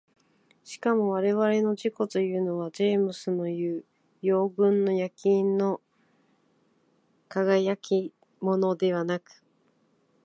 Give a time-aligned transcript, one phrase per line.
[0.63, 3.85] しかも我々の自己というのはジェームスのいう
[4.23, 5.79] 羊群の焼印の
[7.29, 9.43] 如きものではなく、